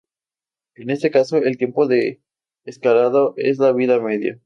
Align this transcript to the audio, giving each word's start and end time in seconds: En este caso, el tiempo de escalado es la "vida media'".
En 0.77 0.89
este 0.89 1.11
caso, 1.11 1.37
el 1.37 1.57
tiempo 1.57 1.85
de 1.85 2.23
escalado 2.65 3.35
es 3.37 3.59
la 3.59 3.71
"vida 3.71 3.99
media'". 3.99 4.39